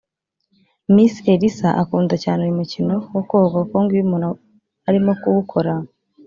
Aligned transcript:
Miss 0.93 1.13
Elsa 1.31 1.69
akunda 1.81 2.15
cyane 2.23 2.39
uyu 2.41 2.57
mukino 2.61 2.95
wo 3.13 3.21
koga 3.29 3.47
kuko 3.63 3.75
ngo 3.81 3.93
iyo 3.95 4.03
umuntu 4.05 4.29
arimo 4.87 5.11
kuwukora 5.21 5.73